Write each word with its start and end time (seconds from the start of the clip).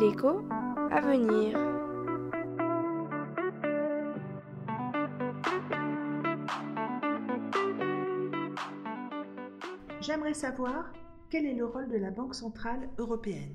L'écho 0.00 0.42
à 0.90 1.00
venir. 1.00 1.56
J'aimerais 10.00 10.34
savoir 10.34 10.92
quel 11.30 11.46
est 11.46 11.54
le 11.54 11.64
rôle 11.64 11.88
de 11.88 11.96
la 11.96 12.10
Banque 12.10 12.34
Centrale 12.34 12.88
Européenne. 12.98 13.54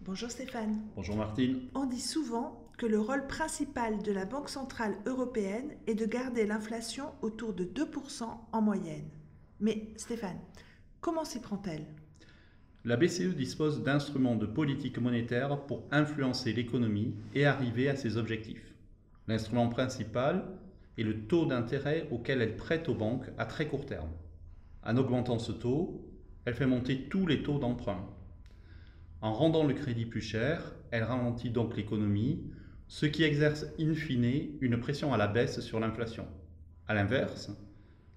Bonjour 0.00 0.30
Stéphane. 0.30 0.80
Bonjour 0.94 1.16
Martine. 1.16 1.68
On 1.74 1.86
dit 1.86 2.00
souvent 2.00 2.60
que 2.78 2.86
le 2.86 3.00
rôle 3.00 3.26
principal 3.26 3.98
de 3.98 4.12
la 4.12 4.26
Banque 4.26 4.48
Centrale 4.48 4.94
Européenne 5.06 5.72
est 5.88 5.94
de 5.94 6.06
garder 6.06 6.46
l'inflation 6.46 7.06
autour 7.20 7.52
de 7.52 7.64
2% 7.64 8.28
en 8.52 8.62
moyenne. 8.62 9.08
Mais 9.58 9.88
Stéphane, 9.96 10.38
comment 11.04 11.26
s'y 11.26 11.40
prend-elle? 11.40 11.84
La 12.86 12.96
BCE 12.96 13.36
dispose 13.36 13.82
d'instruments 13.82 14.36
de 14.36 14.46
politique 14.46 14.98
monétaire 14.98 15.66
pour 15.66 15.82
influencer 15.90 16.54
l'économie 16.54 17.14
et 17.34 17.44
arriver 17.44 17.90
à 17.90 17.96
ses 17.96 18.16
objectifs. 18.16 18.74
L'instrument 19.28 19.68
principal 19.68 20.46
est 20.96 21.02
le 21.02 21.26
taux 21.26 21.44
d'intérêt 21.44 22.08
auquel 22.10 22.40
elle 22.40 22.56
prête 22.56 22.88
aux 22.88 22.94
banques 22.94 23.26
à 23.36 23.44
très 23.44 23.68
court 23.68 23.84
terme. 23.84 24.08
En 24.82 24.96
augmentant 24.96 25.38
ce 25.38 25.52
taux, 25.52 26.10
elle 26.46 26.54
fait 26.54 26.64
monter 26.64 27.02
tous 27.10 27.26
les 27.26 27.42
taux 27.42 27.58
d'emprunt. 27.58 28.08
En 29.20 29.34
rendant 29.34 29.66
le 29.66 29.74
crédit 29.74 30.06
plus 30.06 30.22
cher, 30.22 30.74
elle 30.90 31.04
ralentit 31.04 31.50
donc 31.50 31.76
l'économie, 31.76 32.50
ce 32.88 33.04
qui 33.04 33.24
exerce 33.24 33.66
in 33.78 33.92
fine 33.92 34.56
une 34.62 34.80
pression 34.80 35.12
à 35.12 35.18
la 35.18 35.26
baisse 35.26 35.60
sur 35.60 35.80
l'inflation. 35.80 36.26
A 36.88 36.94
l'inverse, 36.94 37.50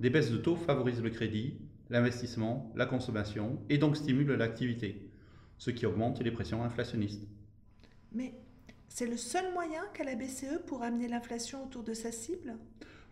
des 0.00 0.10
baisses 0.10 0.32
de 0.32 0.36
taux 0.36 0.56
favorisent 0.56 1.02
le 1.02 1.10
crédit, 1.10 1.60
l'investissement, 1.92 2.72
la 2.74 2.86
consommation 2.86 3.60
et 3.68 3.78
donc 3.78 3.96
stimulent 3.96 4.32
l'activité, 4.32 5.10
ce 5.58 5.70
qui 5.70 5.86
augmente 5.86 6.20
les 6.22 6.30
pressions 6.30 6.64
inflationnistes. 6.64 7.28
Mais 8.12 8.34
c'est 8.88 9.06
le 9.06 9.18
seul 9.18 9.52
moyen 9.52 9.82
qu'a 9.92 10.04
la 10.04 10.16
BCE 10.16 10.64
pour 10.66 10.82
amener 10.82 11.06
l'inflation 11.06 11.64
autour 11.64 11.84
de 11.84 11.92
sa 11.92 12.10
cible? 12.10 12.56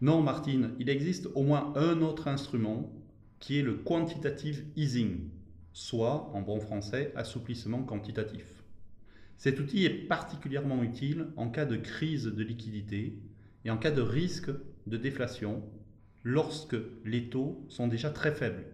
Non, 0.00 0.22
Martine, 0.22 0.74
il 0.78 0.88
existe 0.88 1.28
au 1.34 1.42
moins 1.42 1.74
un 1.76 2.00
autre 2.00 2.26
instrument 2.26 2.90
qui 3.38 3.58
est 3.58 3.62
le 3.62 3.74
quantitative 3.74 4.64
easing, 4.76 5.28
soit, 5.74 6.30
en 6.34 6.40
bon 6.40 6.58
français, 6.58 7.12
assouplissement 7.16 7.82
quantitatif. 7.82 8.64
Cet 9.36 9.60
outil 9.60 9.84
est 9.84 10.08
particulièrement 10.08 10.82
utile 10.82 11.28
en 11.36 11.50
cas 11.50 11.66
de 11.66 11.76
crise 11.76 12.24
de 12.24 12.42
liquidité 12.42 13.18
et 13.64 13.70
en 13.70 13.76
cas 13.76 13.90
de 13.90 14.02
risque 14.02 14.50
de 14.86 14.96
déflation 14.96 15.62
lorsque 16.24 16.76
les 17.04 17.28
taux 17.30 17.64
sont 17.68 17.88
déjà 17.88 18.10
très 18.10 18.32
faibles. 18.32 18.64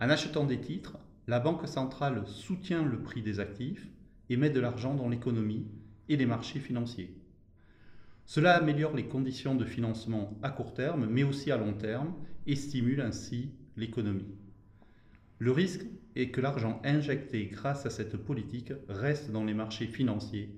En 0.00 0.10
achetant 0.10 0.44
des 0.44 0.60
titres, 0.60 0.98
la 1.26 1.40
Banque 1.40 1.68
centrale 1.68 2.22
soutient 2.26 2.84
le 2.84 3.02
prix 3.02 3.22
des 3.22 3.40
actifs 3.40 3.86
et 4.30 4.36
met 4.36 4.50
de 4.50 4.60
l'argent 4.60 4.94
dans 4.94 5.08
l'économie 5.08 5.66
et 6.08 6.16
les 6.16 6.26
marchés 6.26 6.60
financiers. 6.60 7.14
Cela 8.24 8.56
améliore 8.56 8.94
les 8.94 9.06
conditions 9.06 9.54
de 9.54 9.64
financement 9.64 10.38
à 10.42 10.50
court 10.50 10.74
terme, 10.74 11.06
mais 11.06 11.22
aussi 11.22 11.50
à 11.50 11.56
long 11.56 11.72
terme, 11.72 12.14
et 12.46 12.56
stimule 12.56 13.00
ainsi 13.00 13.52
l'économie. 13.76 14.28
Le 15.38 15.52
risque 15.52 15.86
est 16.16 16.30
que 16.30 16.40
l'argent 16.40 16.80
injecté 16.84 17.46
grâce 17.46 17.86
à 17.86 17.90
cette 17.90 18.16
politique 18.16 18.72
reste 18.88 19.30
dans 19.30 19.44
les 19.44 19.54
marchés 19.54 19.86
financiers 19.86 20.54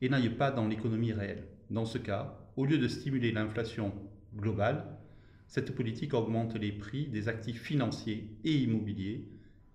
et 0.00 0.08
n'aille 0.08 0.30
pas 0.30 0.50
dans 0.50 0.66
l'économie 0.66 1.12
réelle. 1.12 1.46
Dans 1.70 1.84
ce 1.84 1.98
cas, 1.98 2.38
au 2.56 2.64
lieu 2.64 2.78
de 2.78 2.88
stimuler 2.88 3.32
l'inflation 3.32 3.94
globale, 4.34 4.84
cette 5.46 5.74
politique 5.74 6.14
augmente 6.14 6.56
les 6.56 6.72
prix 6.72 7.06
des 7.06 7.28
actifs 7.28 7.62
financiers 7.62 8.28
et 8.44 8.52
immobiliers 8.52 9.24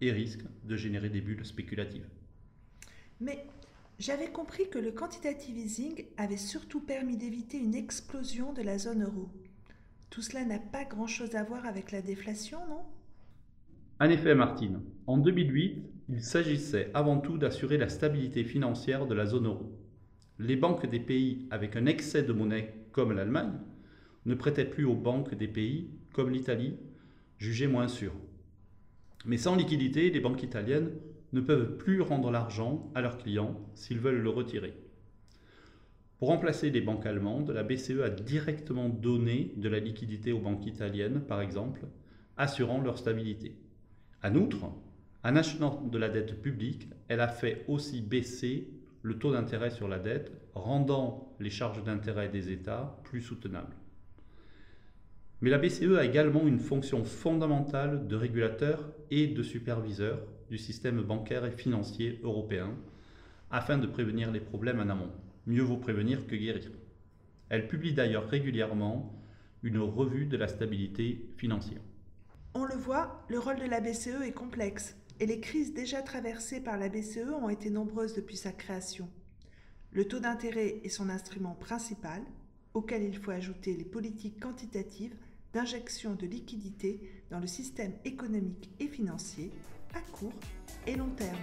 et 0.02 0.12
risque 0.12 0.44
de 0.66 0.76
générer 0.76 1.10
des 1.10 1.22
bulles 1.22 1.46
spéculatives. 1.46 2.08
Mais 3.20 3.46
j'avais 4.00 4.32
compris 4.32 4.70
que 4.70 4.80
le 4.80 4.92
quantitative 4.92 5.58
easing 5.58 6.06
avait 6.18 6.38
surtout 6.38 6.82
permis 6.82 7.18
d'éviter 7.18 7.58
une 7.58 7.76
explosion 7.76 8.52
de 8.52 8.64
la 8.64 8.78
zone 8.78 9.04
euro. 9.04 9.30
Tout 10.10 10.22
cela 10.22 10.44
n'a 10.44 10.60
pas 10.60 10.84
grand-chose 10.84 11.36
à 11.36 11.44
voir 11.44 11.66
avec 11.66 11.92
la 11.92 12.02
déflation, 12.02 12.60
non? 12.68 12.82
En 14.00 14.10
effet, 14.10 14.34
Martine, 14.34 14.82
en 15.06 15.18
2008, 15.18 15.84
il 16.10 16.24
s'agissait 16.24 16.90
avant 16.96 17.20
tout 17.20 17.38
d'assurer 17.38 17.78
la 17.78 17.88
stabilité 17.88 18.44
financière 18.44 19.06
de 19.06 19.14
la 19.14 19.28
zone 19.28 19.46
euro. 19.46 19.72
Les 20.40 20.56
banques 20.56 20.90
des 20.90 21.00
pays 21.00 21.48
avec 21.52 21.76
un 21.76 21.86
excès 21.86 22.24
de 22.24 22.34
monnaie, 22.34 22.74
comme 22.92 23.14
l'Allemagne, 23.14 23.54
ne 24.26 24.36
prêtaient 24.36 24.66
plus 24.66 24.86
aux 24.86 24.96
banques 24.96 25.36
des 25.36 25.48
pays, 25.48 25.90
comme 26.14 26.30
l'Italie, 26.30 26.78
jugées 27.38 27.68
moins 27.68 27.88
sûres. 27.88 28.16
Mais 29.26 29.38
sans 29.38 29.56
liquidité, 29.56 30.10
les 30.10 30.20
banques 30.20 30.44
italiennes 30.44 30.92
ne 31.34 31.42
peuvent 31.42 31.78
plus 31.78 32.02
rendre 32.02 32.32
l'argent 32.32 32.92
à 32.96 33.02
leurs 33.02 33.18
clients 33.18 33.60
s'ils 33.74 34.00
veulent 34.00 34.22
le 34.22 34.30
retirer. 34.30 34.74
Pour 36.20 36.28
remplacer 36.28 36.70
les 36.70 36.82
banques 36.82 37.06
allemandes, 37.06 37.50
la 37.50 37.64
BCE 37.64 38.02
a 38.04 38.10
directement 38.10 38.90
donné 38.90 39.54
de 39.58 39.70
la 39.70 39.80
liquidité 39.80 40.32
aux 40.32 40.40
banques 40.40 40.68
italiennes, 40.68 41.22
par 41.22 41.42
exemple, 41.42 41.88
assurant 42.38 42.82
leur 42.82 42.98
stabilité. 42.98 43.56
En 44.24 44.36
outre, 44.36 44.66
en 45.24 45.36
achetant 45.36 45.82
de 45.82 45.98
la 45.98 46.10
dette 46.10 46.42
publique, 46.42 46.90
elle 47.08 47.22
a 47.22 47.28
fait 47.28 47.66
aussi 47.68 48.02
baisser 48.02 48.70
le 49.02 49.18
taux 49.18 49.32
d'intérêt 49.32 49.72
sur 49.72 49.88
la 49.88 49.98
dette, 49.98 50.32
rendant 50.54 51.36
les 51.40 51.50
charges 51.50 51.84
d'intérêt 51.84 52.30
des 52.30 52.52
États 52.52 53.00
plus 53.04 53.22
soutenables. 53.22 53.76
Mais 55.42 55.50
la 55.50 55.58
BCE 55.58 55.98
a 55.98 56.06
également 56.06 56.48
une 56.48 56.60
fonction 56.60 57.04
fondamentale 57.04 58.08
de 58.08 58.16
régulateur 58.16 58.94
et 59.10 59.26
de 59.26 59.42
superviseur 59.42 60.22
du 60.52 60.60
système 60.60 61.02
bancaire 61.02 61.46
et 61.46 61.52
financier 61.52 62.20
européen 62.22 62.78
afin 63.50 63.80
de 63.80 63.88
prévenir 63.88 64.32
les 64.32 64.40
problèmes 64.40 64.80
en 64.80 64.90
amont. 64.90 65.12
Mieux 65.48 65.64
vaut 65.64 65.78
prévenir 65.78 66.28
que 66.28 66.36
guérir. 66.36 66.70
Elle 67.50 67.68
publie 67.68 67.94
d'ailleurs 67.94 68.30
régulièrement 68.30 69.20
une 69.64 69.80
revue 69.80 70.28
de 70.28 70.38
la 70.38 70.48
stabilité 70.48 71.28
financière. 71.38 71.82
On 72.54 72.66
le 72.66 72.76
voit, 72.76 73.26
le 73.28 73.40
rôle 73.40 73.60
de 73.60 73.66
la 73.66 73.82
BCE 73.82 74.22
est 74.24 74.34
complexe 74.34 74.96
et 75.20 75.26
les 75.26 75.40
crises 75.40 75.74
déjà 75.74 76.04
traversées 76.04 76.62
par 76.62 76.78
la 76.78 76.90
BCE 76.90 77.32
ont 77.42 77.50
été 77.50 77.72
nombreuses 77.72 78.14
depuis 78.14 78.38
sa 78.38 78.52
création. 78.52 79.10
Le 79.92 80.06
taux 80.06 80.20
d'intérêt 80.20 80.82
est 80.84 80.90
son 80.90 81.10
instrument 81.10 81.56
principal, 81.56 82.22
auquel 82.74 83.04
il 83.04 83.18
faut 83.18 83.32
ajouter 83.32 83.76
les 83.76 83.86
politiques 83.86 84.40
quantitatives 84.40 85.16
d'injection 85.54 86.16
de 86.16 86.26
liquidités 86.26 87.00
dans 87.30 87.40
le 87.40 87.48
système 87.48 87.94
économique 88.06 88.70
et 88.80 88.88
financier 88.88 89.52
à 89.94 90.02
court 90.12 90.40
et 90.88 90.96
long 90.96 91.10
terme. 91.10 91.38